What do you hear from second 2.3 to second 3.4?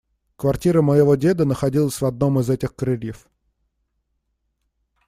из этих крыльев.